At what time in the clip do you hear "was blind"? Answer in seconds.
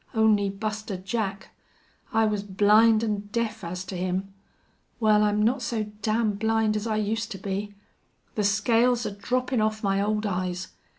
2.25-3.03